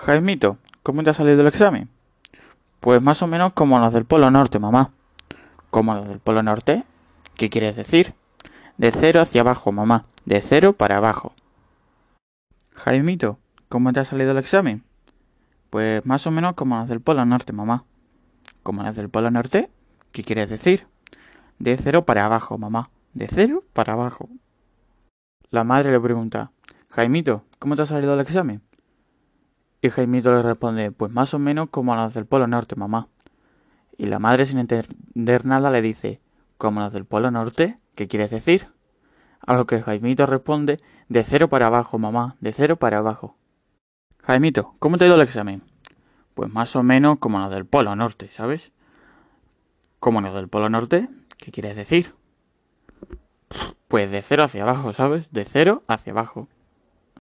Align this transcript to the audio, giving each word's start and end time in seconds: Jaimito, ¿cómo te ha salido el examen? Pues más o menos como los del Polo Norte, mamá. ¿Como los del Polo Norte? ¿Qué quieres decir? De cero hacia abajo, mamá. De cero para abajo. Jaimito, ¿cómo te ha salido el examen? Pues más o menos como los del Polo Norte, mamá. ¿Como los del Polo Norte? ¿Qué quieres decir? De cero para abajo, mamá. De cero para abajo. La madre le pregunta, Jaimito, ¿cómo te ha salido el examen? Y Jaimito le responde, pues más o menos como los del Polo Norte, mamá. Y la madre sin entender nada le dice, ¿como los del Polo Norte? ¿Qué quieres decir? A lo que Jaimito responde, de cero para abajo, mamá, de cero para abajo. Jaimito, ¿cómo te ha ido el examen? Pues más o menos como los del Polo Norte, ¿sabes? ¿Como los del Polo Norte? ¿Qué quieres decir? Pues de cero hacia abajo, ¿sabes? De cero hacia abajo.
Jaimito, 0.00 0.56
¿cómo 0.82 1.02
te 1.02 1.10
ha 1.10 1.14
salido 1.14 1.42
el 1.42 1.46
examen? 1.46 1.90
Pues 2.80 3.02
más 3.02 3.20
o 3.20 3.26
menos 3.26 3.52
como 3.52 3.78
los 3.78 3.92
del 3.92 4.06
Polo 4.06 4.30
Norte, 4.30 4.58
mamá. 4.58 4.92
¿Como 5.68 5.94
los 5.94 6.08
del 6.08 6.20
Polo 6.20 6.42
Norte? 6.42 6.84
¿Qué 7.36 7.50
quieres 7.50 7.76
decir? 7.76 8.14
De 8.78 8.92
cero 8.92 9.20
hacia 9.20 9.42
abajo, 9.42 9.72
mamá. 9.72 10.06
De 10.24 10.40
cero 10.40 10.72
para 10.72 10.96
abajo. 10.96 11.34
Jaimito, 12.72 13.38
¿cómo 13.68 13.92
te 13.92 14.00
ha 14.00 14.04
salido 14.06 14.30
el 14.30 14.38
examen? 14.38 14.84
Pues 15.68 16.04
más 16.06 16.26
o 16.26 16.30
menos 16.30 16.54
como 16.54 16.78
los 16.78 16.88
del 16.88 17.02
Polo 17.02 17.26
Norte, 17.26 17.52
mamá. 17.52 17.84
¿Como 18.62 18.82
los 18.82 18.96
del 18.96 19.10
Polo 19.10 19.30
Norte? 19.30 19.68
¿Qué 20.12 20.24
quieres 20.24 20.48
decir? 20.48 20.86
De 21.58 21.76
cero 21.76 22.06
para 22.06 22.24
abajo, 22.24 22.56
mamá. 22.56 22.88
De 23.12 23.28
cero 23.28 23.64
para 23.74 23.92
abajo. 23.92 24.30
La 25.50 25.62
madre 25.62 25.92
le 25.92 26.00
pregunta, 26.00 26.52
Jaimito, 26.88 27.44
¿cómo 27.58 27.76
te 27.76 27.82
ha 27.82 27.86
salido 27.86 28.14
el 28.14 28.20
examen? 28.20 28.62
Y 29.82 29.90
Jaimito 29.90 30.32
le 30.32 30.42
responde, 30.42 30.92
pues 30.92 31.10
más 31.10 31.32
o 31.32 31.38
menos 31.38 31.70
como 31.70 31.94
los 31.94 32.12
del 32.12 32.26
Polo 32.26 32.46
Norte, 32.46 32.76
mamá. 32.76 33.08
Y 33.96 34.06
la 34.06 34.18
madre 34.18 34.44
sin 34.44 34.58
entender 34.58 35.44
nada 35.44 35.70
le 35.70 35.80
dice, 35.82 36.20
¿como 36.58 36.80
los 36.80 36.92
del 36.92 37.06
Polo 37.06 37.30
Norte? 37.30 37.78
¿Qué 37.94 38.08
quieres 38.08 38.30
decir? 38.30 38.68
A 39.46 39.54
lo 39.54 39.66
que 39.66 39.80
Jaimito 39.80 40.26
responde, 40.26 40.76
de 41.08 41.24
cero 41.24 41.48
para 41.48 41.66
abajo, 41.66 41.98
mamá, 41.98 42.36
de 42.40 42.52
cero 42.52 42.76
para 42.76 42.98
abajo. 42.98 43.36
Jaimito, 44.22 44.74
¿cómo 44.78 44.98
te 44.98 45.04
ha 45.04 45.06
ido 45.06 45.16
el 45.16 45.22
examen? 45.22 45.62
Pues 46.34 46.52
más 46.52 46.76
o 46.76 46.82
menos 46.82 47.18
como 47.18 47.38
los 47.38 47.50
del 47.50 47.64
Polo 47.64 47.96
Norte, 47.96 48.28
¿sabes? 48.32 48.72
¿Como 49.98 50.20
los 50.20 50.34
del 50.34 50.48
Polo 50.48 50.68
Norte? 50.68 51.08
¿Qué 51.38 51.50
quieres 51.50 51.76
decir? 51.76 52.14
Pues 53.88 54.10
de 54.10 54.22
cero 54.22 54.44
hacia 54.44 54.62
abajo, 54.62 54.92
¿sabes? 54.92 55.30
De 55.32 55.44
cero 55.44 55.82
hacia 55.88 56.12
abajo. 56.12 56.48